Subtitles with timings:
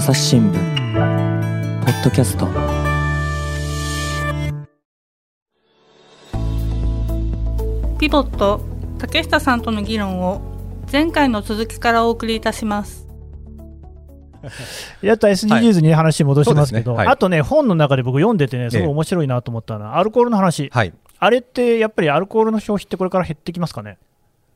[0.00, 0.54] 朝日新聞
[1.84, 2.46] ポッドキャスト。
[7.98, 8.62] ピボット
[8.96, 10.40] 竹下さんとの議論を
[10.90, 13.06] 前回の続きからお送りいたします。
[15.04, 17.06] やった SDGs に話戻しますけど、はいね。
[17.08, 17.12] はい。
[17.12, 20.94] あとね、本の中で僕読んでてね、すごい面白いなと思ったのは、アルコールの話、はい。
[21.18, 23.98] あれってやっぱりアルコールの消費ってこれから減ってきますかね？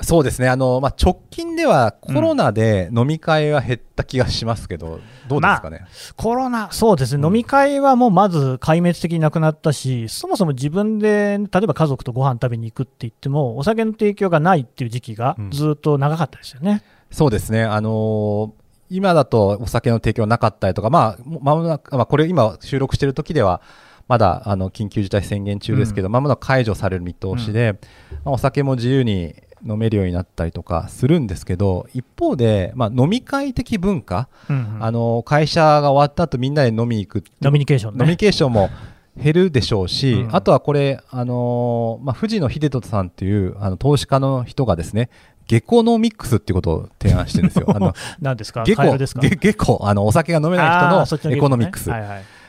[0.01, 0.49] そうですね。
[0.49, 5.87] あの、まあ、直近ではコロナで飲み会は減った気がしますけど、どうですかね？
[6.17, 16.83] コロナ、そうですね、うん飲み会はもうまず壊滅的になくなったし、そもそも自分で、例えば家族とご飯食べに行くって言っても、お酒の提供がないっていう時期がうんずっと長かったですよね。
[17.11, 17.63] そうですね。
[17.63, 23.63] あのー今だとお酒の提供なかったりとか、まあ、もまもなく、まあ、これ今収録している時では、
[24.09, 27.79] まだあの緊急事態宣言中ですけど、まもなく解除される見通しで、
[28.25, 29.35] まあ、お酒も自由に
[29.67, 37.99] 飲めるようになったりとかするんですけど、一方で、まあ、飲み会的文化、うんうんあの会社が終わった後みんなで飲みに行くってノミニケーションね。
[38.01, 38.69] 飲みニケーションも
[39.17, 45.09] 減るでしょうし、うんあとはこれ、あのーまあ、藤野秀人さんっていうあの投資家の人がですね、
[45.47, 47.67] ゲコノミックスっていうことを提案してるんですよ。
[47.75, 49.21] あの何ですか、ゲコカエルですか？
[49.21, 51.91] ゲゲコあのお酒が飲めない人のエゲコノミックス。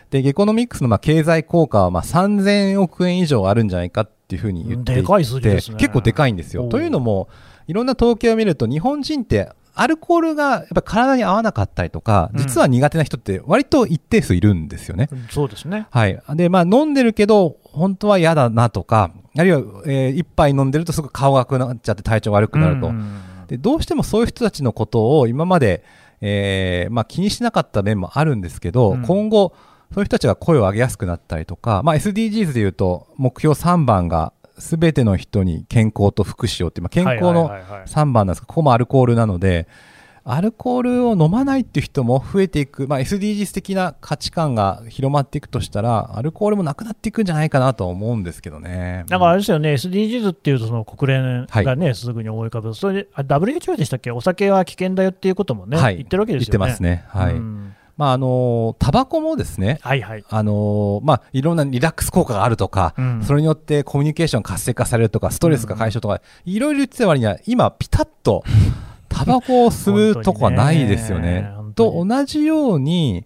[0.09, 6.67] で、ゲコノミックスのまあ経済効果はまあ3000億円以上あるんじゃないかっていうふうに言っていて、でかい数字ですね結構でかいんですよ。
[6.67, 7.29] というのも、
[7.67, 15.09] いろんな統計を見ると、日本人ってアルコールがやっぱ体に合わなかったりとか、うん実は苦手な人って割と一定数いるんですよね。
[15.29, 15.87] そうですね。
[15.91, 16.19] はい。
[16.35, 22.87] で、まあ飲んでるけど、本当は嫌だなとか、あるいは、えー一杯飲んでるとすぐ顔が赤くなっちゃって体調悪くなると。
[22.87, 25.83] うんで、どうしてもそういう人たちのことを今まで、
[26.21, 29.53] えーまあ気にしなかった面もあるんですけど、うん今後、
[29.93, 39.67] そういう人たちが声を上げやすくなったりとか、まあ SDGs で言うと、目標3番が、すべての人に健康と福祉をって、まあ、健康のはいはいはいはい3番なんですけど、ここもアルコールなので、
[40.27, 49.03] アルコールを飲まないっていう人も増えていく、まあ、SDGs 的な価値観が広まっていくとしたら、アルコールもなくなっていくんじゃないかなとは思うんですけどね。
[49.07, 56.57] だからあれですよね、SDGs っていうと、その国連がね、すぐに思い浮かぶ、それで、あ WHO でしたっけ、お酒は危険だよっていうこともね、はい言ってるわけですよね。
[56.57, 57.05] 言ってますね。
[57.09, 57.33] はい。
[57.35, 60.25] うんまあ、あのータバコもですね、はいはい。
[60.27, 68.43] あのーまあ、いろんなリラックス効果があるとか、うんそれによってコミュニケーション活性化されるとか、ストレスが解消とか、いろいろ言ってた割には、今、ピタッと、
[69.07, 71.51] タバコを吸うとこはないですよね。
[71.55, 73.25] 本当と同じように、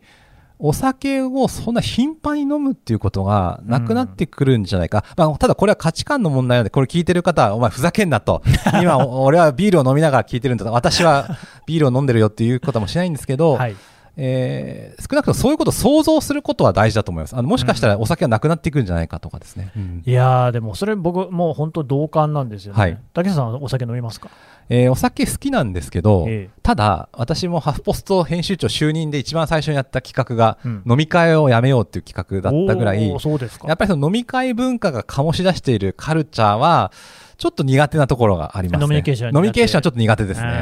[0.62, 5.06] お酒をそんな頻繁に飲むっていうことがなくなってくるんじゃないか。
[5.16, 8.44] まあ、ただこれは価値観の問題なので、これ聞いてる方は、お前ふざけんなと。
[8.82, 10.74] 今、お俺はビールを飲みながら聞いてるんだと。
[10.74, 13.76] 私はビールを飲んでるよっていうこともしないんですけど、はい。
[14.22, 17.36] えー少なくともそういうことを想像することは大事だと思います。
[17.36, 19.72] あのもしかしたらお酒はなくなっていくんじゃないかとかですね。
[19.76, 22.80] うんいやー、でもそれ、僕、もう本当、同感なんですよね。
[22.80, 24.30] はい竹下さん、お酒飲みますか？
[24.68, 33.68] えーお酒好きなんですけど、ええただ、私もハフポスト編集長就任で一番最初にやった企画が、うん飲み会をやめようっていう企画だったぐらいおー、そうですか。
[33.68, 36.92] やっぱりその飲み会文化が醸し出しているカルチャーは、
[37.38, 38.82] ちょっと苦手なところがありますね。
[38.82, 40.48] ノミニケーションは苦手飲みニケーションはちょっと苦手ですね。
[40.48, 40.54] うん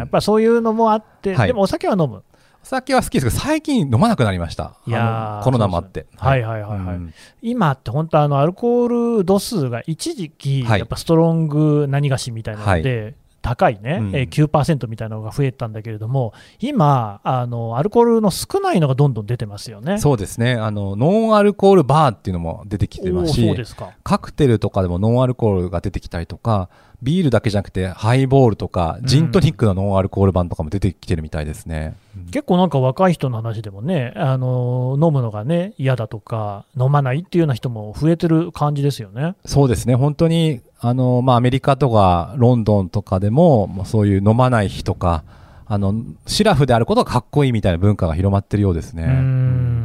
[0.00, 2.22] やっぱりそういうのもあって、はいでもお酒は飲む。
[2.62, 4.76] お酒は好きですけど、最近飲まなくなりました。
[4.86, 6.06] いやコロナもあって。
[6.16, 6.96] はいはいはいはい。
[6.96, 7.14] うん。
[7.42, 10.78] 今って本当あのアルコール度数が一時期はい。
[10.78, 19.98] やっぱストロング何菓子みたいなので、高いね、うんえー9%みたいなのが増えたんだけれども今あのアルコールの少ないのがどんどん出てますよね。
[19.98, 20.54] そうですね。
[20.54, 23.90] あの、ノンアルコールバーっていうのも出てきてますし、そうですか。
[24.02, 26.68] カクテルとかでもノンアルコールが出てきたりとか、
[27.02, 31.94] ビールだけじゃなくてハイボールとか、ジントニックのノンアルコール版とかも出てきてるみたいですね。
[32.30, 39.34] 結構なんか若い人の話でもね、あの飲むのがね嫌だとか飲まないっていうような人も増えてる感じですよね。
[39.46, 39.94] そうですね。
[39.94, 45.24] 本当に、あの、まあ、アメリカとかロンドンとかでも、もうそういう飲まない日とか、
[45.66, 45.94] あの、
[46.26, 49.04] シラフであることがかっこいいみたいな文化が広まってるようですね。
[49.04, 49.79] うん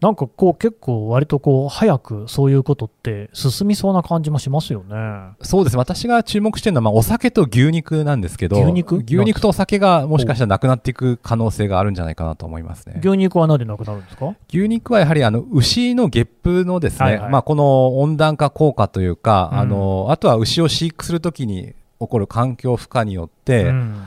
[0.00, 4.94] なんかこう結構割とこう早くそういうことって進みそうな感じもしますよね。
[5.40, 5.78] そうですね。
[5.78, 8.96] 私が注目してるのは、まあ、お酒と牛肉なんですけど、牛肉？
[8.98, 13.00] 牛肉とお酒がもしかしたらなくなっていく可能性があるんじゃないかなと思いますね。
[13.02, 14.34] 牛肉は何でなくなるんですか？
[14.48, 24.04] 牛肉はやはりあの牛のゲップのですね、はいはいまあ、この温暖化効果というか、うんあのあとは牛を飼育するときに起こる環境負荷によって、うん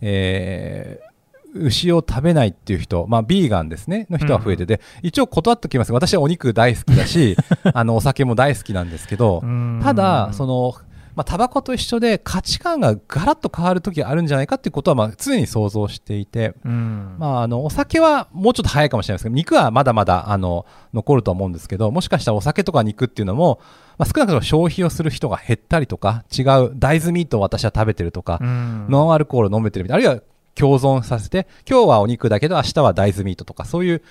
[0.00, 1.13] えー
[1.54, 5.92] 牛を食べないっていう人、まあ、ビーガンですね、の人は増えてて、一応断っておきます。
[5.92, 7.36] が、私はお肉大好きだし、
[7.72, 10.74] あの、お酒も大好きなんですけど、うんただ、その、
[11.14, 17.16] まあ、タバコと一緒で価値観がガラッと変わる時があるんじゃないかっていうことは、まあ、常に想像していて、うん。
[17.18, 19.22] まあ、あの、お酒はもうちょっと早いかもしれないです。
[19.24, 23.60] けど、肉はまだまだ、あの、残ると思うんですけど、もしかしたらお酒とか肉っていうのも、
[23.96, 28.86] まあ、少なくとも消費をする人が減ったりとか、違う大豆ミートを私は食べてるとか、うん。
[28.88, 30.22] ノンアルコール飲めてるみたいな、あるいは
[30.54, 34.02] 共存させて、今日はお肉だけど明日は大豆ミートとか、そういう、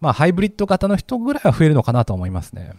[0.00, 2.72] まあ、ハイブリッド型の人ぐらいは増えるのかなと思いますね。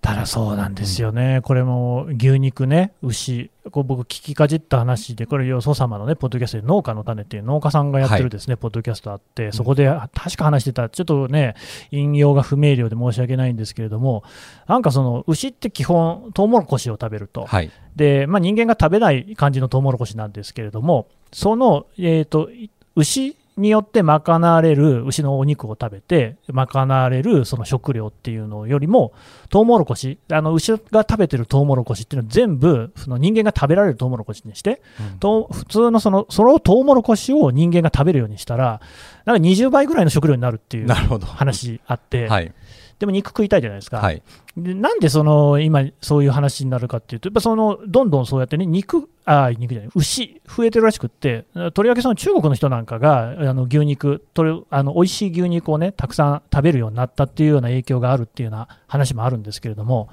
[0.00, 11.54] ただそうなんですよね、これも牛肉ね、牛、こう僕、聞きかじった話で、これ、よそ様のね、ポッドキャストで農家の種っていう農家さんがやってるですね、ポッドキャストあって、そこで確か話してた、ちょっとね、
[11.90, 14.24] 引用が不明瞭で申し訳ないんですけれども、
[14.66, 17.70] なんかその牛って基本、トウモロコシを食べると、はい。
[17.94, 29.12] でまあ、人間が食べない感じのトウモロコシなんですけれども、その、えー、とい牛によって賄われる牛のお肉を食べて、賄われるその食料っていうのよりも、
[29.50, 34.80] トウモロコシ、あの牛が食べてるトウモロコシっていうのは全部、その人間が食べられるトウモロコシにして、
[35.20, 38.80] と普通のそのそのトウモロコシを人間が食べるようにしたら、
[39.26, 41.26] なんか20倍ぐらいの食料になるっていうなるほど。
[41.26, 42.52] 話あって、はい。
[43.00, 43.96] でも肉食いたいじゃないですか。
[43.96, 44.22] はい。
[44.58, 60.10] でなんでその今、そういう話になるかっていうと、やっぱそのどんどんそうやってね、肉、あ肉じゃない、牛、増えてるらしくって、とりわけその中国の人なんかが、あの牛肉、とりあの美味しい牛肉をね、たくさん食べるようになったっていうような影響があるっていうような話もあるんですけれども、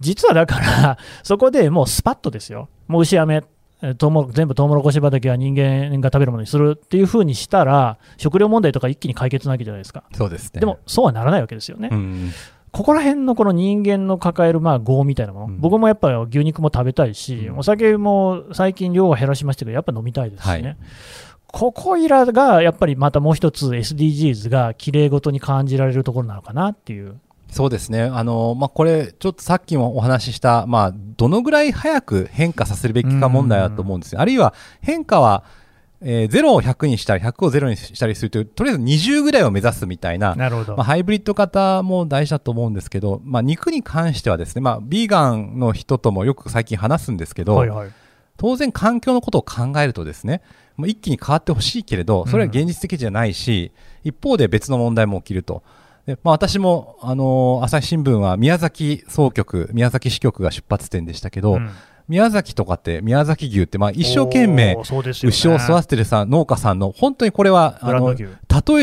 [0.00, 3.42] 実はだから、そこでもうスパッとですよ、もう牛やめ、え
[3.98, 10.04] トウモロ全部トウモロコシ畑は人間が食べるものにするっていうふうにしたら、食料問題とか一気に解決なわけじゃないですか。
[10.12, 10.60] そうですね。
[10.60, 11.90] でも、そうはならないわけですよね。
[11.92, 12.32] うん。
[12.72, 20.76] ここら辺のこの人間の抱えるまあ業みたいなもの、うん僕もやっぱり牛肉も食べたいし、うんお酒も最近量は減らしましたけど、やっぱ飲みたいですしね、はい
[21.48, 27.18] ここいらがやっぱりまたもう一つ SDGs がきれいごとに感じられるところなのかなっていう。
[27.50, 28.02] そうですね。
[28.02, 34.20] あの、まあ、これ、ちょっとさっきもお話しした、まあ、どのぐらい早く変化させるべきか問題だと思うんですよ。
[34.20, 35.44] あるいは、変化は、
[36.02, 40.76] えー0を100にしたり、100を0にしたりするという、とりあえず20ぐらいを目指すみたいな、なるほど。
[40.76, 47.90] まあ、ハイブリッド型も大事だと思うんですけど、まあ、肉に関してはですね、まあ、ビーガンの人ともよく最近話すんですけど、はいはい。
[48.36, 50.42] 当然環境のことを考えるとですね、
[50.76, 53.72] もう一気に変わってほしいけれど、それは現実的じゃないし、
[54.04, 55.62] 一方で別の問題も起きると。
[56.06, 61.70] でまあ、私も、あのー朝日新聞は宮崎総局、宮崎支局が出発点でしたけど、うん。
[62.08, 64.76] 宮崎とかって、宮崎牛って、まあ、一生懸命
[65.24, 68.26] 牛を育ててるさ農家さんの、本当にこれは、あの、例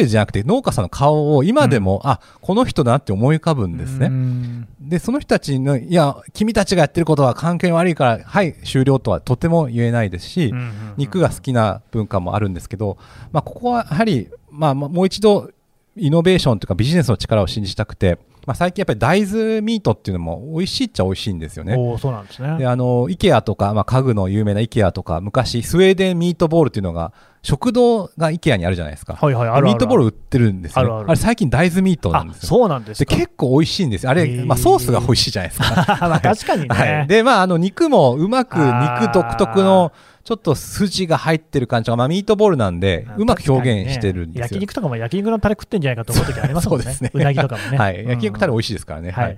[0.01, 4.07] えじゃなくて、農家さんの顔を今でも、あ、この人だなって思い浮かぶんですね。
[4.07, 4.67] うん。
[4.81, 10.71] で、その人たちの、いや、君たちがやってることは環境に悪いから、はい、終了とはとても言えないですし、うんうんうん。
[10.97, 12.97] 肉が好きな文化もあるんですけど、
[13.31, 15.49] まあ、ここはやはり、まあ、まあもう一度、
[15.95, 21.75] イノベーションというかビジネスの力を信じたくて、まあ、最近やっぱり大豆ミートっていうのも美味しいっちゃ美味しいんですよね。
[21.77, 22.57] おーそうなんですね。
[22.57, 29.17] で、あの、イケアとか、まあ、家具の有名なイケアとか、昔、スウェーデンミートボールっていうのが、食堂がイケアにあるじゃないですか。
[29.21, 30.89] はいはいあるあるミートボール売ってるんですよ、ね。
[30.89, 32.49] あるあるれ最近大豆ミートなんあですよ。
[32.49, 33.15] そうなんですで、か。
[33.15, 34.09] 結構美味しいんですよ。
[34.11, 35.97] あれ、まあ、ソースが美味しいじゃないですか。
[36.09, 36.67] まあ確かにね。
[36.69, 37.07] はい。
[37.07, 39.91] で、まあ、あの、肉もうまく、肉独特の、
[40.23, 44.41] ちょっと筋が入ってる感じが、まあ、ミートボールなんで、うまく表現してるんですよ。
[44.43, 46.85] ね焼肉とかも焼肉のタレ食ってんじゃないかと思う時ありますもんね。
[46.85, 47.77] そうですねうなぎとかもね。
[47.77, 48.01] はい。
[48.01, 49.11] うん焼肉タレ美味しいですからね。
[49.11, 49.37] はいはい。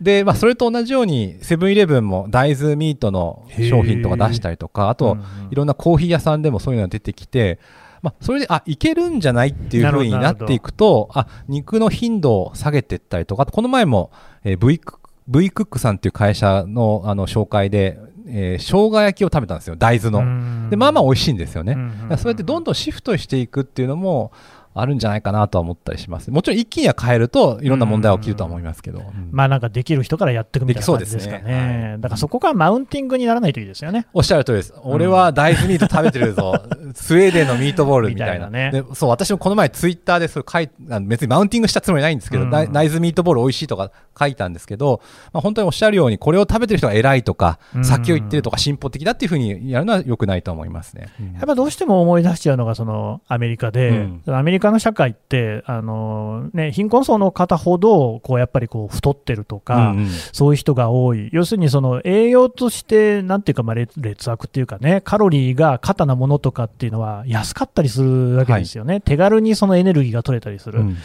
[0.00, 5.18] で、まあ、それと同じように、セブンイレブンも大豆ミートの商品とか出したりとか、あと
[5.50, 7.60] いろんなコーヒー屋さんでもそういうのが出てきて、
[8.00, 14.10] まあ、それで、あ、いけるんじゃないっていう風になっていくと、あ、肉の頻度を下げていったりとか、この前も、
[14.44, 14.80] えー
[15.28, 20.18] V クックさんっていう会社の、あの、紹介で、えー生姜焼きを食べたんですよ、大豆の。
[20.20, 21.76] うんで、まあまあ美味しいんですよね。
[22.16, 24.32] そうやってどんどんシフトしていくっていうのも、
[24.74, 26.30] あるんじゃないかなとは思ったりします。
[26.30, 29.00] もちろん一気には変えるといろんな問題は起きるとは思いますけど。
[29.00, 31.96] うんまあなんかできる人からやっていくみたいな感じですかねね。
[32.00, 34.06] だからそこがマウンティングにならないといいですよね。
[34.12, 34.74] おっしゃる通りです。
[34.82, 36.54] 俺は大豆ミート食べてるぞ。
[36.94, 38.50] スウェーデンのミートボールみたいな。
[38.50, 45.00] ねでそう、私もこの前ツイッターでそれ書いあの別にマウンティングしたつもりないんですけど、うん大大豆ミートボール美味しいとか書いたんですけど、
[45.32, 51.08] まあ、本当におっしゃるように、これを食べてる人が偉いとか、うん先を言ってるとか進歩的だっていうふうにやるのは良くないと思いますね。
[51.20, 60.08] うんやっぱどうしても思い出しちゃうのがそのアメリカで、アメリカの社会ってあの、ね、貧困層の方ほどこうやっぱりこう太ってるとか、うんうん。
[60.32, 70.80] そういう人が多い、要するにその栄養として、なんていうか、まあ劣劣悪っていうかね、カロリーが過多なものとかっていうのは安かったりするわけですよね、手軽にそのエネルギーが取れたりする。
[70.80, 70.96] うん。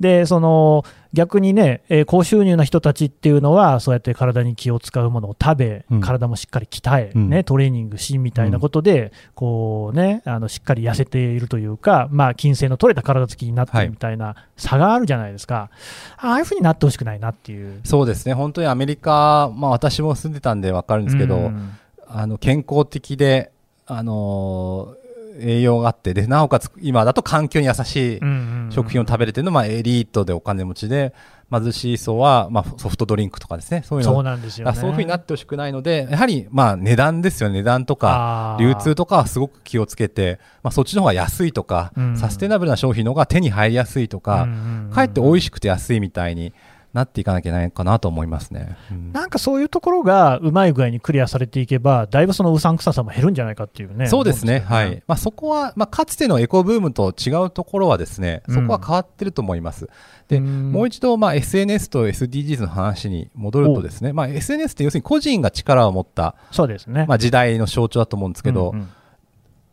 [0.00, 0.84] でその
[1.16, 6.00] 逆にね、えー高収入な人たちっていうのは、そうやって体に気を使うものを食べ、うん。
[6.02, 7.30] 体もしっかり鍛え、うん。
[7.30, 15.70] ね、トレーニングしみたいなことで、こうね、あのしっかり痩せているというか、まあ、筋性の取れた体つきになってるみたいな差があるじゃないですか、
[16.18, 17.80] ああいうふうになってほしくないなっていう。
[17.84, 21.72] そうですね、本当にアメリカ、まあ私も住んでたんでわかるんですけど、うん。
[22.08, 23.50] あの健康的で、
[23.86, 25.05] あのー
[25.40, 31.14] 栄養があってでなおかつ今だと環境に優しいうんうん食品を食べれてるのは、まあ、エリートでお金持ちで、
[31.50, 44.48] 貧しい層は、まあ、ソフトドリンクとかですね、そういうのそうなんですよ、ね、そういうふうになってほしくないので、やはり、まあ、値段ですよね、値段とか、流通とかはすごく気をつけて、まあ、そっちの方が安いとか、うん、サステナブルな商品の方が手に入りやすいとか、
[44.92, 46.52] かえって美味しくて安いみたいに
[46.96, 55.02] なっていかなきゃいけないかなと思いますね、うん、なんかそういうところがうまい具合にクリアされていけば、だいぶそのうさんくささも減るんじゃないかっていうね、そうですね、はい。
[55.06, 59.88] まあ、そこは、まあ、かつてのエコブームと違うところは、ですねそこは変わってると思います。
[60.28, 68.88] でもう一度、まあ、SNS と SDGs の話に戻るとですね、まあ、SNS って要するに個人が力を持ったそうですね、まあ、時代の象徴だと思うんですけど、うんうん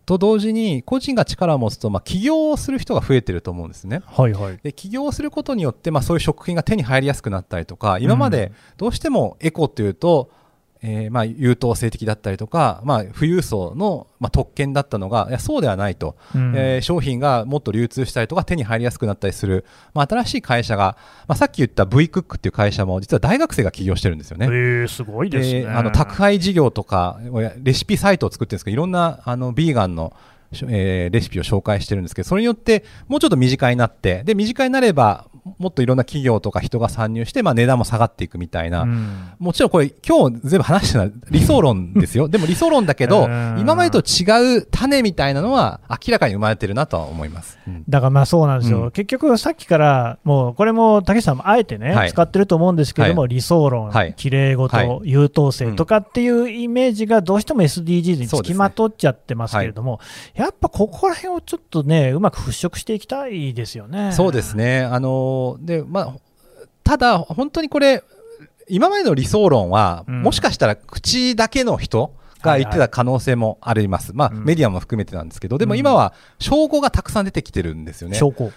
[0.05, 4.01] と同時に個人が力を持つと、まあ、起業をする人が増えてると思うんですね。
[4.05, 10.42] はいはい、で起業をすることによって、まあ、そういう食品が手に入りやすくなったりとか今までどうしてもエコというと、うん
[10.85, 20.97] えー、まあ優等生的だったりとか、まあ、富裕層の、まあ、特権だったのがいやそうではないと、うん、えー、商品がもっと流通したりとか手に入りやすくなったりする、まあ、新しい会社が、
[21.27, 24.47] まあ、さっき言った V クックっていう会社も実は大学生が起業してるんですよね。
[24.47, 27.19] えー、すごいですね、あの宅配事業とか
[27.61, 30.13] レシピサイトを作ってるんですけどいろんなあのビーガンの
[30.69, 42.29] えー、レシピを紹介してるんですけど、それによってもうちょっと身近になって、で、身近になれば、もっといろんな企業とか人が参入して、まあ値段も下がっていくみたいな、うん、もちろんこれ今日全部話してるのは理想論ですよ。
[42.29, 43.25] でも理想論だけど、
[43.59, 47.59] 今までと違う種みたいなのは明らかに生まれてるなとは思います。
[47.67, 48.83] うん、だからまあそうなんですよ。
[48.83, 59.99] うん、結局さっきからもうこれも竹下さんもあえてね、はい、使ってると思うんですけども、はい、理想論、綺麗事、はい、優等生とかっていうイメージがどうしても SDGs につきまとっちゃってますけれども、
[60.45, 64.11] やっぱここら辺をちょっとね、うまく払拭していきたいですよね。
[64.11, 64.81] そうですね。
[64.81, 66.15] あので、まあ、
[66.83, 68.03] ただ、本当にこれ、
[68.67, 74.11] 今までの理想論は、うん、もしかしたら口だけの人が言ってた可能性もあります。
[74.11, 78.17] はいはい、まあ、うん、メディアも含めてなんですけど、でも今は証拠がたくさん出てきてるんですよね。
[78.17, 78.51] 証拠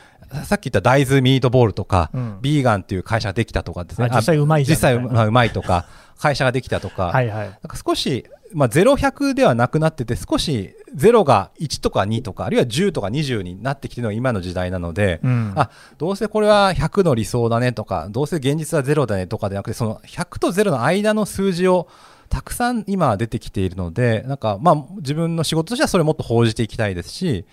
[0.45, 4.09] さっき言った大豆ミートボールとか、うん、ビーガンっていう会社ができたとかですね。
[4.12, 5.87] 実際うまい実際うまいとか、
[6.18, 21.88] 会社ができたとか、はいはい、なんか少しまあ、0、100ではなくなってて、少し0が1とか2とか、あるいは10とか20になってきてるのが今の時代なので、うん、あどうせこれは100の理想だねとか、どうせ現実は0だねとかでなくて、その100と0の間の数字を
[22.28, 27.45] たくさん今出てきているので、なんかまあ自分の仕事としてはそれをもっと報じていきたいですし、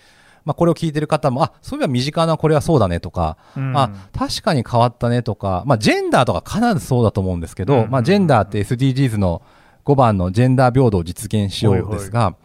[0.44, 9.42] まあ、これを聞いてる方も、あそういえば身近なこれはそうだねとか、うん、あ確かに変わったねとか、まあ、ジェンダーとか必ずそうだと思うんですけど、まあ、ジェンダーって SDGs の
[9.84, 12.36] 5番のジェンダー平等を実現しようですが、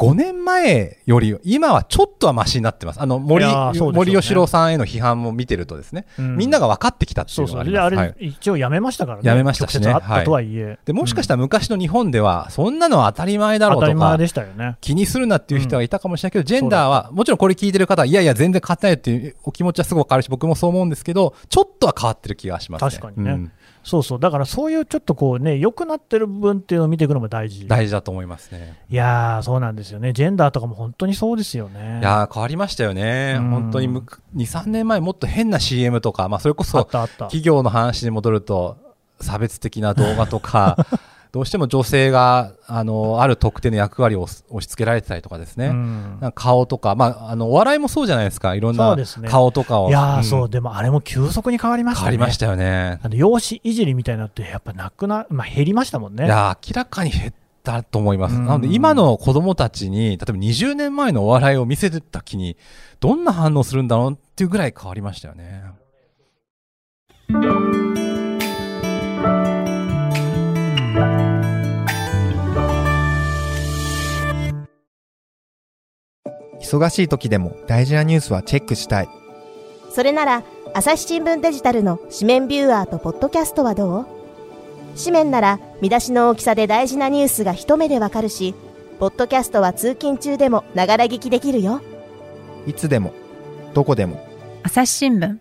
[0.00, 3.02] 5年前より、今はちょっとはマシになってます。
[3.02, 7.82] あの、森、ね、森喜朗さんへの批判も見てるとですね、うん、みんなが分かってきたっていうのがあります。
[7.82, 9.28] そうそうあれ、一応やめましたからね。
[9.28, 9.90] やめましたしね。
[9.90, 22.90] あったとはいえ、はい、で、もしかしたら昔の日本では、そんなのは当たり前だろうとか、ね、気にするなっていう人がいたかもしれないけど、うん、ジェンダーは、もちろんこれ聞いてる方は、いやいや、全然変わってないっていうお気持ちはすごくわかるし、僕もそう思うんですけど、ちょっとは変わってる気がしますね。
[22.90, 23.32] 確かにね。
[23.32, 23.52] うん
[23.82, 27.66] そうそう、だからそういうちょっとこうね、良くなってる部分っていうのを見ていくのも大事。
[27.66, 28.78] 大事だと思いますね。
[28.90, 30.12] いやー、そうなんですよね。
[30.12, 32.00] ジェンダーとかも本当にそうですよね。
[32.00, 33.38] いや変わりましたよね。
[33.38, 34.02] 本当に2、
[34.36, 38.76] 3年前もっと変な CM とか、まあそれこそ企業の話に戻ると、
[39.20, 40.86] 差別的な動画とか、
[41.32, 48.96] どうしても女性があのある特定の役割を押し付けられてたりとかですね、うん、顔とか、まあ、あのお笑いもそうじゃないですか、いろんな
[49.28, 49.84] 顔とかを。
[49.84, 52.10] ね、いや、うん、そう、でもあれも急速に変わりましたね。
[52.10, 52.98] 変わりましたよね。
[53.02, 56.26] あの容姿いじりみたいなって、やっぱなくな、まあ、減りましたもんね。
[56.26, 58.34] いや、明らかに減ったと思います。
[58.34, 62.56] うん、なので、今の子供たちに、例えば20年前のお笑いを見せてた気に、
[62.98, 65.62] どんな反応するんだろうっていうぐらい変わりましたよね。
[76.60, 79.08] 忙しい時でも大事なニュースはチェックしたい。
[79.90, 84.06] それなら、朝日新聞デジタルの紙面ビューアーとポッドキャストはどう？
[84.96, 88.54] 紙面なら見出しの大きさで大事なニュースが一目でわかるし、
[89.00, 91.80] ポッドキャストは通勤中でもながら聞きできるよ。
[92.66, 93.12] いつでも、
[93.74, 94.24] どこでも。
[94.62, 95.38] 朝日新聞。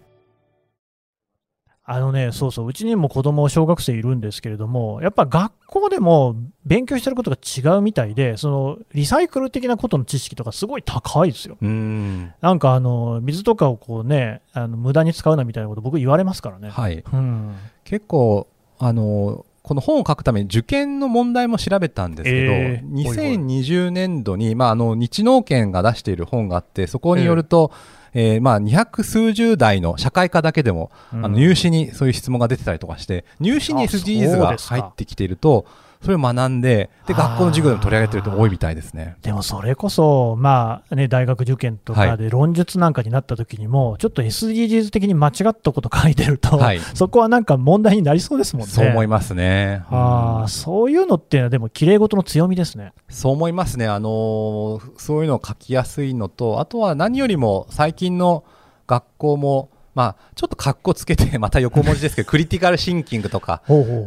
[1.92, 11.58] あのね、そうそう、うちにも子供、小学生いるんですけれども、やっぱ学校でも勉強してることが違うみたいで、そのリサイクル的なことの知識とかすごい高いですよ。
[11.66, 16.70] んなんかあの水とかをこうね、あの無駄に使うなみたいなこと僕言われますからね。
[16.70, 17.04] はい。
[17.12, 17.56] うん、
[17.86, 35.66] 結構あのこの本を書くために受験の問題も調べたんですけど、えー、2020年度に、まあ、あの日農研が出している本があって、そこによると、えーえー、まあ200数十代の社会科だけでも、うん、あの入試にそういう質問が出てたりとかして入試に SDGs が入ってきていると
[36.02, 39.18] それを学んでで学校の授業でも取り上げてる人多いみたいですね。
[39.22, 48.72] でもそれこそ、まあね、大学受験とかはで論述なんかになった時にも、ちょっと SDGs 的に間違ったこと書いてると、はいそこはなんか問題になりそうですもんね。
[48.72, 49.84] そう思いますね。
[49.90, 52.94] あーそういうのっていうのは、でも、きれい事の強みですね。
[53.10, 58.46] そう思いますね、あのーそういうのを書きやすいのと、あとは何よりも最近の
[58.88, 63.62] 学校も、まあ、ちょっとかっこつけて、また横文字ですけど、クリティカルシンキングとか、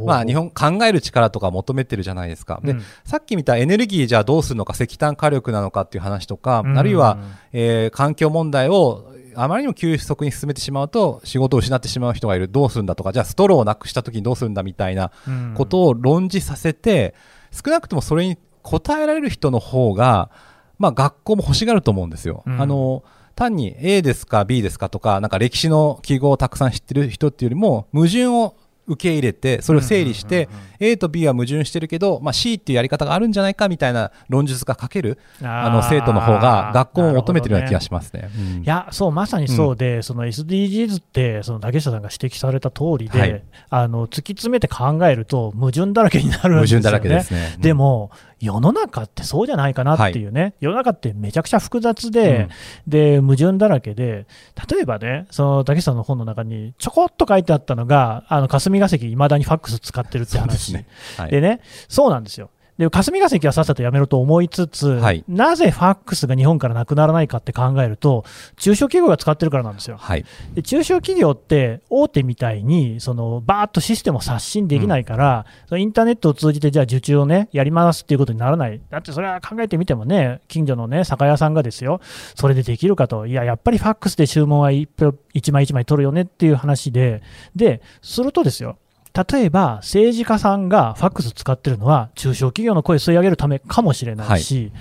[0.07, 2.61] まあ、日本考える力とか求めてるじゃないですか。
[2.65, 2.83] で、うん。
[3.05, 6.79] さっき見たエネルギーじゃあどうするのか、石炭火力なのかっていう話とか、うん。
[6.79, 7.19] あるいは、
[7.53, 12.49] えー環境問題をあまりにも急速に進めてしまうと仕事を失ってしまう人がいる。
[12.49, 15.55] どうするんだとかじゃあストローをなくした時にどうするんだみたいなうん。
[15.55, 17.15] ことを論じさせて、
[17.51, 20.31] 少なくともそれに答えられる人の方が、
[20.79, 22.43] まあ、学校も欲しがると思うんですよ。
[22.47, 22.61] うん。
[22.61, 23.03] あの
[23.35, 30.49] 単に A ですか B ですかとかなんか歴史の記号をたくさん知ってる人っていうよりも矛盾を受け入れてそれを整理して、
[30.81, 38.31] A と B は矛盾してるけど、まあ、C っていうやり方があるんじゃないかみたいな論述が書けるあの生徒の方が学校も求めてるような気がしますね。
[38.37, 38.63] うん。
[38.63, 43.45] いや、そう、まさにそうで、その SDGs って、その竹下さんが指摘された通りで、はい。
[43.71, 46.83] あの突き詰めて考えると、矛盾だらけになるん矛ですよね。
[46.83, 47.57] 盾だらけですね。
[47.61, 48.11] でも、
[48.43, 52.49] 世の中ってそうじゃないかなっていうね、世の中ってめちゃくちゃ複雑で、
[52.89, 54.27] で矛盾だらけで、
[54.69, 60.79] 例えばね、その竹下さんの本の中にちょこっと書いてあったのが、あの霞が関、いまだにファックス使ってるってそうで。
[60.79, 60.87] ね。
[61.17, 62.51] はいでね、そうなんですよ。
[62.83, 65.25] で霞が関はさっさとやめろと思いつつ、はい。
[65.29, 68.25] なぜファックスが日本からなくならないかって考えると、
[68.57, 69.97] 中小企業が使ってるからなんですよ。
[69.99, 70.25] はい。
[70.55, 82.01] で中小企業って大手みたいにそのバーッとシステムを刷新できないから、そのインターネットを通じてじゃあ受注をねやりますっていうことにならない、だってそれは考えてみてもね、近所のね酒屋さんがですよ、
[82.35, 87.23] それでできるかと、いや、やっぱりファックスで注文は一票一枚一枚取るよねっていう話で、
[87.55, 88.77] で、するとですよ、
[89.15, 94.73] 例えば政治家さんがファックス使ってるのは中小企業の声吸い上げるためかもしれないし、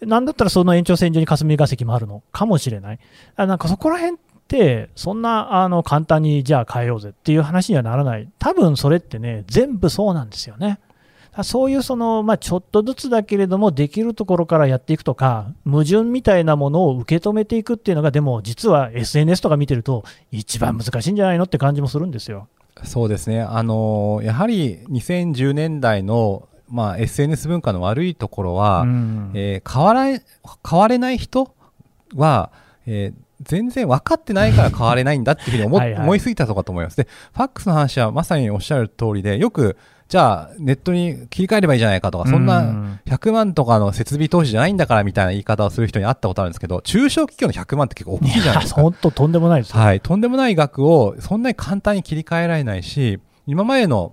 [0.00, 2.98] なんだったらその延長線上に霞が関もあるのかもしれない。
[3.36, 8.28] あなんかそこら辺って、そんなあの簡単にじゃあ変えようぜっていう話にはならない。
[8.38, 10.78] 多分それってね、全部そうなんですよね。
[11.42, 22.46] そういうその、まあ、ちょっとずつだけれども、できるところからやっていくとか、矛盾みたいなものを受け止めていくっていうのが、でも実は SNS とか見てると、一番難しいんじゃないのって感じもするんですよ。
[22.84, 23.40] そうですね。
[23.42, 30.20] あのやはり2010年代の、まあ、SNS 文化の悪いところは、うんえー変わら
[30.68, 31.54] 変われない人
[32.14, 32.50] は、
[32.86, 36.96] えー全然分かってないから変われないんだっていうふうに思 はいはい思いすぎたとかと思います。
[36.96, 39.76] で、ファックスの話はまさにおっしゃる通りで、よく、
[40.08, 48.82] じゃあネットに切り替えればいいじゃないかとか、そんうなん100万とかの設備投資じゃないんだからみたいな言い方をする人に会ったことあるんですけど、中小企業の100万って結構大きいじゃないですか。
[48.82, 49.80] 本当とんでもないですよ。
[49.80, 54.12] はい、とんでもない額をそんなに簡単に切り替えられないし、今までの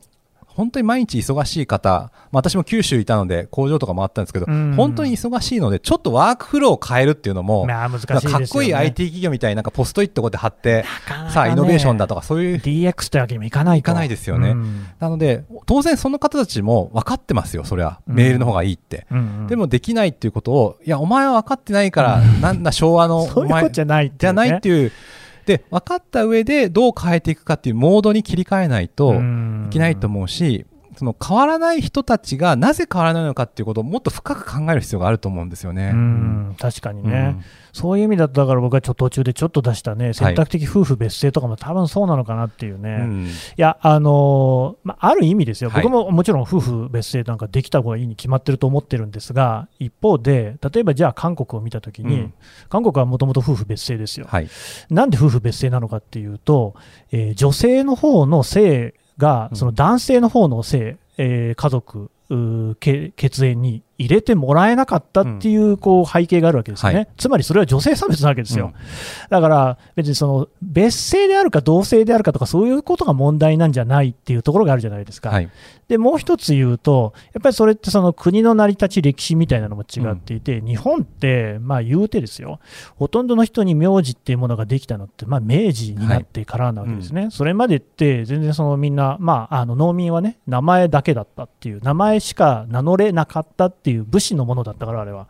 [0.62, 4.76] 本当に毎日忙しい方、まあ、私も九州いたので工場とか回ったんですけど、うん。
[4.76, 10.86] 本当に忙しいので、ちょっとワークフローを変えるっていうのも、まあ難しいかっこいい IT 企業みたいになんかポストイットこうやって貼って、
[11.34, 13.80] さあイノベーションだとかそういう DX ってわけにもいかないと。
[13.80, 14.52] いかないですよね。
[14.52, 14.86] うん。
[15.00, 18.02] なので、当然その方たちも分かってますよ、それは。
[18.08, 18.16] うん。
[18.16, 19.08] メールの方がいいって。
[19.48, 24.92] でもできないっていうことを、いや、お前は分かってないから、なんだ昭和の、 お前とじゃないってじゃないっていういう、
[25.52, 30.66] で、分かった上でどう変えていくかっていうモードに切り替えないとねいけないと思うし、
[31.02, 35.90] その変わらない人たちがなぜ変わらないのかっていうことをもっと深く考える必要があると思うんですよね。
[35.92, 37.44] うん確かにね、うん。
[37.74, 43.26] そういう意味だと、だから僕はちょっと途中でちょっと出したね、選択的夫婦別姓とかも多分そうなのかなっていうね、うん。
[43.26, 45.82] いや、あのーまあ、ある意味ですよ、はい。
[45.82, 52.34] 僕ももちろん夫婦別姓なんかできた方がいいに決まってると思ってるんですが、一方で、例えばじゃあ韓国を見たときに、うん。
[52.70, 54.28] 韓国はもともと夫婦別姓ですよ。
[54.30, 54.48] はい。
[54.92, 56.76] なんで夫婦別姓なのかっていうと、
[57.12, 59.58] えー女性の方の性が、うん。
[59.58, 62.10] その男性の方の性、えー家族、
[62.80, 67.08] 血縁に入れてもらえなかったっていうこう背景があるわけですよね、はい。
[67.18, 68.68] つまりそれは女性差別なわけですよ。
[68.68, 68.74] うん。
[69.30, 75.30] だから別にその別姓であるか同姓であるかとかそういうことが問題なんじゃないっていうところがあるじゃないですか。
[75.30, 75.50] はい。
[75.88, 82.60] でもう一つ言うと、やっぱりそれってその国の成り立ち、歴史みたいなのも違っていて、日本って、まあ言うてですよ、
[82.96, 95.28] ほとんどの人に名字っていうものができたのって、まあ明治になってからなわけですね、それまでって、全然そのみんな、まあ、あの農民はね、名前だけだったっていう、名前しか名乗れなかったっていう武士のものだったから、あれは、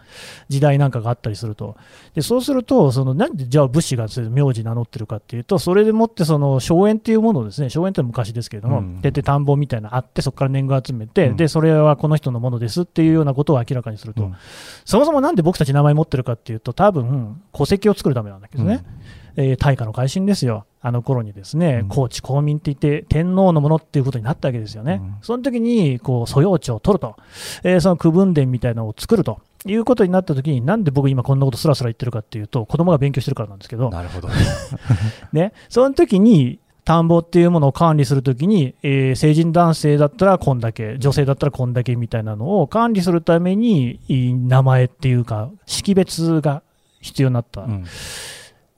[0.49, 1.75] 時代なんかがあったりすると。
[2.15, 9.01] でそうすると、そのなんでじゃあ武士が名字名乗ってるかっていうと、それでもってその荘園っていうものをですね、荘園って昔ですけれども、うん。
[9.01, 11.35] でで田んぼみたいなのあって、そこから年貢集めて、うん。
[11.37, 14.35] でそれはこの人のものですっていうようなことを明らかにすると、うん。
[14.85, 18.83] そもそもなんで僕たち名前持ってるかっていうと、多分戸籍を作るためなんだけどね、
[19.35, 21.87] えー大化の改新ですよ、あの頃にですね、うん。
[21.89, 24.99] 高知公民って言って、天皇のものっていうことになったわけですよね。
[25.01, 25.15] うん。
[25.21, 27.15] その時に、こう、素養地を取ると、
[27.63, 29.39] えーその区分殿みたいなのを作ると。
[29.67, 34.27] いうことになった時に、なんで僕今こんなことすらすら言ってるかっていうと、子供が勉強してるからなんですけど、なるほど。
[35.33, 46.63] ね、その時に、田んぼっていうものを管理するときに、えー成人男性だったらこんだけ、女性だったらこんだけみたいなのを管理するために、名前っていうか、識別が
[46.99, 47.61] 必要になった。
[47.61, 47.85] うん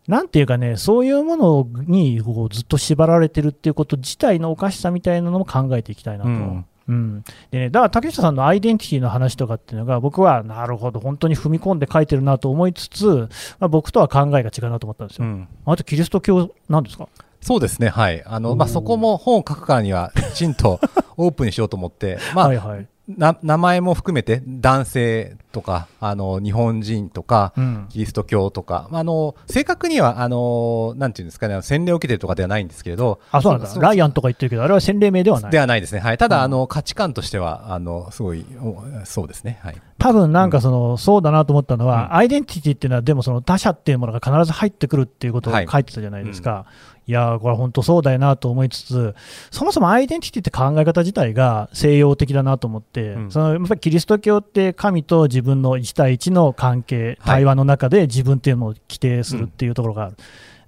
[0.07, 6.29] なんていうかね、そういうものにこうずっと縛られてるっていうこと自体のおかしさみたいなのも考えていきたいなと。
[6.29, 15.23] うんうんでね、だから竹下さんのアイデンティティの話とかっていうのが、僕はなるほど、本当に踏み込んで書いてるなと思いつつ、まあ、僕とは考えが違うなと思ったんですよ。
[15.23, 17.07] うんあとキリスト教なんですか？
[17.39, 18.21] そうですね、はい。
[18.25, 20.81] あの、まあ、そこも本を書くからには、きちんと
[21.15, 22.87] オープンにしようと思って、まあ、はいはい。
[23.17, 27.87] な名前も含めて男性とかあの日本人とか、うん。
[27.89, 33.79] キリスト教とか、まあ、あの正確にはあのなんていうんですかね洗礼を受けてるとかではないんですけれどあ、そうなんだ。
[33.79, 35.51] ライアンとか言ってるけど、あれは洗礼名ではない。
[35.51, 35.59] で。
[35.59, 36.43] はないですね、はい、ただ、うん。
[36.43, 42.15] あの価値観としてはあのすごいおそうですね、はい、多分なんかその、そうだなと思ったのは、うん。
[42.15, 45.67] アイデンティティっていうのは、でもその他者っていうものが必ず入ってくるっていうことをはい。
[45.71, 46.65] 書いてたじゃないですか。
[47.05, 49.15] い、やー、これ本当そうだよなと思いつつ、
[49.51, 57.17] そもそもアイデンティティって考え方自体が西洋的だなと思って、うんそのやっぱりキリスト教って神と自分の1対1の関係、はい。
[57.43, 60.15] 対話の中で自分っていうのを規定するっていうところがある。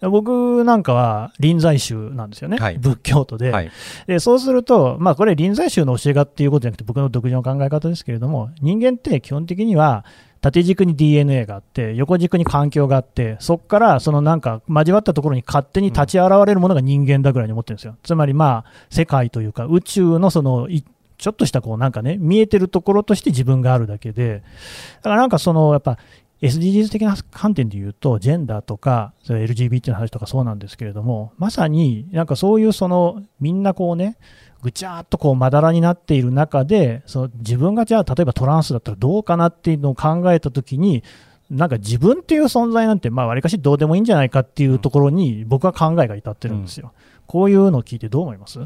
[0.09, 2.77] 僕なんかは臨済宗なんですよね、はい。
[2.77, 3.71] 仏教徒で、はい。
[4.07, 10.05] でそうすると、まあ、これ、臨済宗の教えがっていうことじゃなくて、僕の独自の考え方ですけれども、人間って基本的には、
[10.41, 17.97] 縦軸に DNA があって、横軸に環境があって、そこからそのなんか交わったところに勝手に立ち現れるものが人間だぐらいに思ってるんですよ。
[18.03, 20.83] つまり、まあ、世界というか、宇宙のそのい
[21.17, 24.43] ちょっとしたこうなんかね、見えてるところとして自分があるだけで、
[24.97, 25.97] だからなんかそのやっぱ
[26.41, 34.17] SDGs 的な観点で言うと、ジェンダーとか、LGBT の話とかそうなんですけれども、まさになんかそういうそのみんなこうね、
[34.61, 41.03] ぐちゃーっとこうまだらになっている中で、その自分がじゃあ、例えばトランスだったらどうかなっていうのを考えたときに、
[41.49, 46.91] なんか自分っていう存在なんて、まあ、わりかしどうでもいいんじゃないかっていうところに、僕は考えが至ってるんですよ。
[47.27, 48.59] こういうのを聞いてどう思います？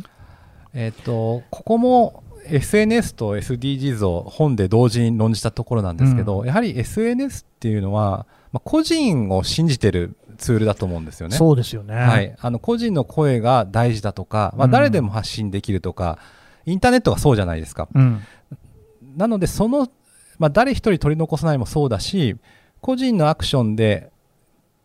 [0.74, 11.36] えっとここも SNS と SDGs を本で同時に論じたところなんですけど、うやはり SNS っていうのは、まあ、個人を信じてるツールだと思うんですよね。
[11.36, 11.96] そうですよね。
[11.96, 16.18] はい、あの個人の声が大事だとか、まあ、うん誰でも発信できるとか、
[16.66, 17.88] インターネットがそうじゃないですか。
[17.94, 18.22] うん。
[19.16, 19.88] なので、その、
[20.38, 22.36] まあ、誰一人取り残さないもそうだし、
[22.82, 24.12] 個人のアクションで、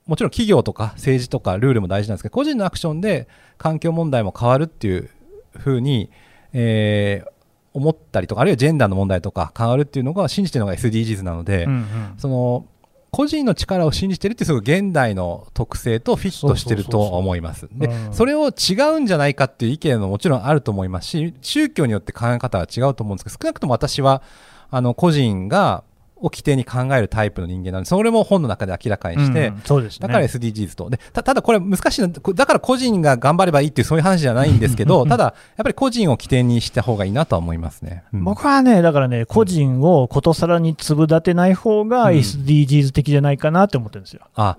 [0.06, 5.08] もちろん企業とか政治とかルールも大事なんですけど、個人のアクションで環境問題も変わるっていう
[5.56, 6.10] ふうに、
[6.52, 7.33] えー
[7.74, 12.66] 思ったりとか、あるいはジェンダーの問題とか変わるっていうのが信じてるのが SDGs なので、うんうんその
[13.10, 17.68] 個人の力を信じてるってすごい現代の特性とフィットしてると思います。
[17.70, 24.20] で、うんそれを違うんじゃないかっていう意見ももちろんあると思いますし、宗教によって考え方は違うと思うんですけど、少なくとも私は
[24.68, 25.84] あの個人が
[26.24, 30.08] を規定に考えるタイプの人間なので、それも本の中で明らかにして、うんそうですね。
[30.08, 30.88] だから SDGs と。
[30.88, 38.04] で、たただこれ難しいのは、だから個人が頑張ればいいっていうそういう話じゃないんですけど、ただ、やっぱり個人を起点にした方がいいなとは思いますね。
[38.12, 44.22] うん僕はね、だからね、個人をことさらに粒立てない方がうん SDGs 的じゃないかなって思ってるんですよ。
[44.34, 44.56] あ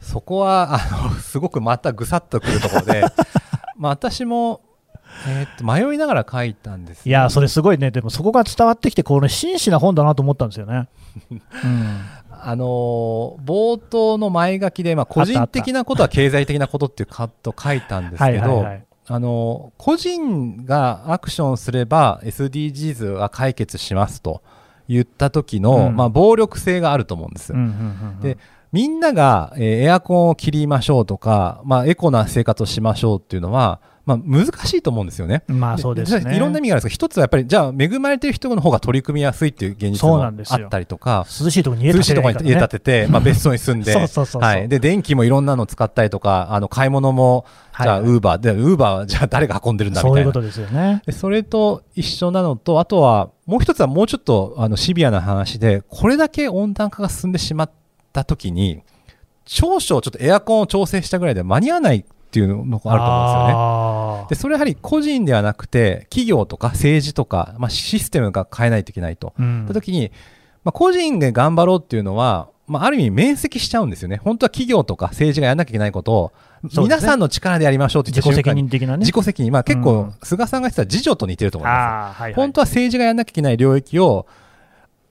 [0.00, 3.04] そこはあのすごくまたぐさっとくるところで、
[3.76, 4.60] まあ私も、
[5.28, 10.88] えー迷いながら書いたんです、いやー、それすごいね、でもそこが伝わってきて、これ、真摯な本だなと思ったんですよね。
[11.30, 11.34] う
[11.66, 12.00] ん
[12.30, 18.84] あのー冒頭の前書きで、まあ、個人的なことは経済的なことっていうカット書いたんですはいけどはいはい。
[19.08, 24.42] あのー個人がアクションすれば SDGs は解決しますと
[24.88, 27.52] 言った時の、うんまあ、暴力性があると思うんです。
[28.22, 28.38] で
[28.72, 35.42] みんなが、えーエアコンを切りましょうとか、まあ、エコな生活をしましょうっていうのは、まあ、難しいと思うんですよね。
[35.48, 36.36] まあそうですね。
[36.36, 44.68] いろんな意味があるんですけど、一つはやっぱり、じゃあ、恵まれてる人の方が取り組みやすいっていう現実もあなんですよったりとか、涼しいところに家建涼していところに家建ててて、まあ、別荘に住んで、 そうそうそうそうはい。
[44.68, 47.46] で、電気もいろんなの使ったりとか、あの、買い物も、
[47.82, 50.14] じゃあ、ウーバー、で、ウーバーはじゃあ誰が運んでるんだみたいな。
[50.14, 51.02] そういうことですよね。
[51.04, 57.70] でそれと一緒なのと、あとは、もう一つはもうちょっとあのシビアな話で、これだけ温暖化が進んでしまっ
[58.12, 58.82] たときに、
[59.46, 64.34] 少々ちょっとエアコンを調整したぐらいで間に合わないっていうのがあると思うんですよね。
[64.34, 69.32] で、それやはり個人ではなくて、企業とか政治とか、まあ、システムが変えないといけないと。
[69.38, 70.10] うんった時に、
[70.64, 74.16] まあ、個人で頑張ろうっていうのは、まあ、ある意味面積しちゃうんですよね。
[74.16, 76.32] 本当は企業とか政治がやらなきゃいけないことを、
[76.76, 78.98] 皆さんの力でやりましょうって言自己責任的なね。
[79.06, 79.52] 自己責任。
[79.52, 81.78] まあ結う構ん、菅さんが言ってた自助と似てると思います。
[81.78, 84.26] あーはいはい本当は政治がやらなきゃいけない領域を、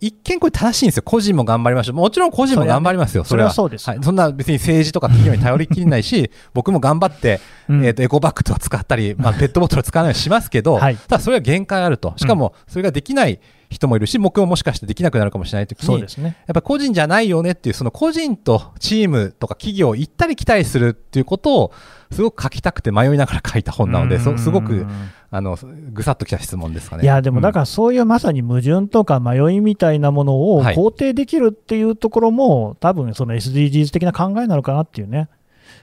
[0.05, 1.03] 一見これ正しいんですよ。
[1.03, 1.95] 個人も頑張りましょう。
[1.95, 3.23] もちろん個人も頑張りますよ。
[3.23, 3.99] それはねそそうですはい。
[4.03, 12.13] そんな別に政治とか企業に頼りきれないし、 僕も頑張って、うんえっ、と、エコバッグとか使ったり、まあ、 ペットボトル使わないようにしますけど、はいただそれは限界あると。
[12.17, 13.39] しかも、それができない
[13.75, 16.35] 人もいるし、僕ももしかしてできなくなるかもしれないときに、そうですね。
[16.47, 21.71] やっぱ個人じゃないよねっていう、その個人とチームとか企業を行ったり来たりするっていうことを、
[22.11, 24.85] すごく書きたくて迷いながら書いた本なので、そすごく、
[25.31, 25.57] あの、
[25.91, 27.03] ぐさっときた質問ですかね。
[27.03, 35.29] いや、でもだら、からそういうまさに矛盾とか迷いみたいなものをはい肯定できるっていうところも、多分その SDGs 的な考えなのかなっていうね、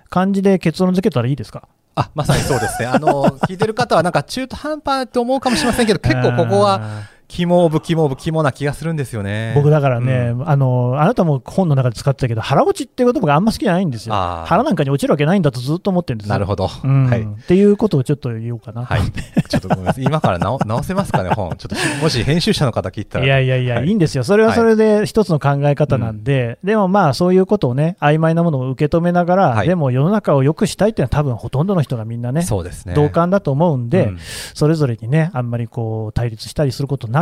[0.08, 1.68] 感じで結論付けたらいいですか？
[1.94, 2.86] あ、まさにそうですね。
[2.86, 7.02] あの、聞いてる方はなんか中途半端って思うかもしれませんけど、結構ここは、 は
[7.34, 9.52] 肝オブ肝オブ肝な気がするんですよね。
[9.54, 14.14] 僕だからね、うんあの、あなたも本の中で使ってたけど、腹落ちっていう言葉があんま好きじゃないんですよ。
[14.14, 16.34] 腹なんかに落ちるわけないんだとずっと思ってるんですよ。
[16.34, 16.68] なるほど。
[16.84, 17.22] うんはい。
[17.22, 18.84] っていうことをちょっと言おうかな。
[18.84, 19.00] はい。
[19.48, 20.04] ちょっとごめんなさい。
[20.04, 21.56] 今から直直せますかね、本。
[21.56, 23.24] ちょっとし、もし編集者の方聞いたら。
[23.24, 32.92] いやいやいや、はいい、いんですよ、それはそれで一つの考え方なんで、でもまあ、そういうことをね、曖昧なものを受け止めながら、はいでも世の中を良くしたいっていうのは、多分ほとんどの人がみんなね、そうですね。
[32.92, 34.18] 同感だと思うんで、うん
[34.54, 37.21] それぞれにね、あんまりこう対立したりすることな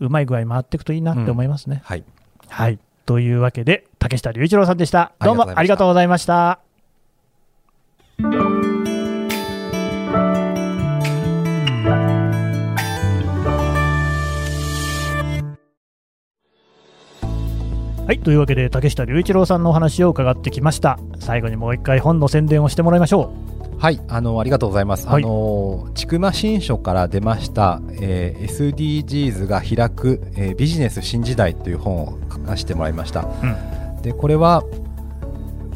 [0.00, 1.82] うまい具合に回っていくといいなって思いますね。
[1.84, 2.04] はい。
[2.48, 5.12] はいというわけで、竹下隆一郎さんでした。
[5.20, 6.60] どうもあありがとうございました。
[18.08, 20.98] はい、というわけで竹下隆一郎さんのお話を伺ってきました。
[21.18, 23.32] 最後にもう一回本の宣伝をしてもらいましょ
[23.78, 25.06] はい、あの、ありがとうございます。
[25.06, 25.22] はい。
[25.22, 33.28] あの、ちくま新書から出ました、えー SDGs が開く、えービジネス新時代という本を書かせてもらいました。
[34.02, 34.64] で、これは、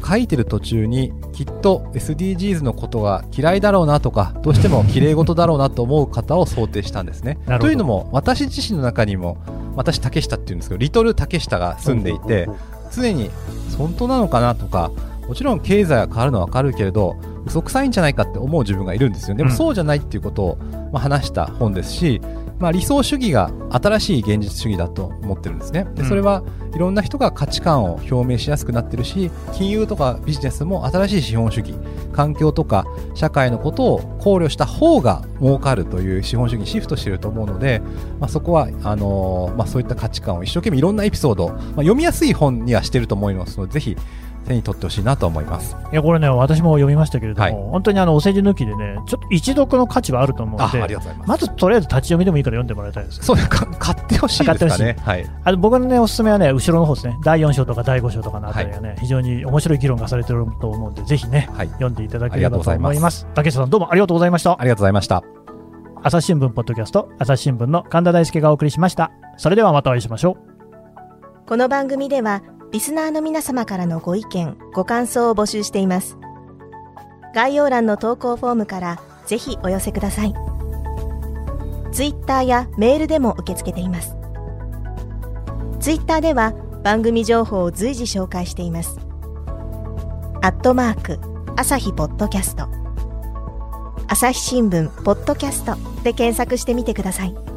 [0.05, 7.37] 書いてる途中にきっと SDGs のことが嫌いだろうなとかどうしても 綺麗事だろうなと思う方を想定したんですね。
[7.61, 9.37] というのも私自身の中にも
[9.77, 12.49] 私竹下っていうんですけどリトル竹下が住んでいて
[12.91, 13.29] 常に
[13.77, 14.91] 本当なのかなとか
[15.27, 20.57] もちろん経済が変わるのは分かるけれど嘘くさいんじゃないかって思う自分がいるんですよでもそうじゃないっていうことを、
[20.91, 22.21] ま、話した本ですし、
[22.59, 31.75] まあ、理想主義が新しい現実主義だと思ってるんですねでそれはいろんな人が価値観を表明しやすくなってるし金融とかビジネスも新しい資本主義
[32.13, 37.81] 環境とか社会のことを考慮した方が儲かるという資本主義にシフトしてると思うので、
[38.19, 43.97] まあ、そこはあのーまあ、そういった価値観を一生懸命いろんなエピソード、まあ、読みやすい本にはしてると思いますのでぜひ
[44.43, 45.75] 手に取ってほしいなと思います。
[45.91, 53.23] いやこれね、私も読みましたけれども、はい本当にあのお世辞抜きでね、ちょっと一読の価値はあると思うあので、まずとりあえず立ち読みでもいいから読んでもらいたいです。
[53.23, 54.95] そうか買ってほしいですかね。
[54.99, 55.25] はい。
[55.43, 61.67] あの僕のね、おすすめはね、後ろの方ですね、第4章とか第5章とかのあたりがね、非常に面白い議論がされてると思うんで、ぜひね、はい。
[61.67, 63.27] 読んでいただければと思います。
[63.33, 64.63] 竹下さん、どうもありがとうございましたあ。
[64.63, 65.23] りがとうございました。
[66.05, 69.11] 朝日新聞ポッドキャスト、朝日新聞の神田大輔がお送りしました。
[69.37, 70.53] それではまたお会いしましょう。
[71.47, 72.41] この番組では
[72.73, 76.17] リスナーの皆様からのご意見ご感想を募集しています。
[77.35, 80.33] 概要欄の投稿フォームからぜひお寄せください。
[81.91, 84.15] ツイッターやメールでも受け付けています。
[85.79, 88.97] ツイッターでは番組情報を随時紹介しています。
[90.41, 91.19] アットマーク
[91.55, 92.67] 朝日ポッドキャスト。
[94.07, 97.52] 朝日新聞ポッドキャストで検索してみてください。